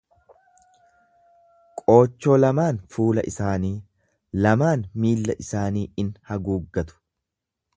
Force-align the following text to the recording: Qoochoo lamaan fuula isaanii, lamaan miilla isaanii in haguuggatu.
Qoochoo 1.81 2.37
lamaan 2.39 2.79
fuula 2.95 3.25
isaanii, 3.33 3.73
lamaan 4.47 4.87
miilla 5.05 5.37
isaanii 5.45 5.85
in 6.05 6.11
haguuggatu. 6.33 6.99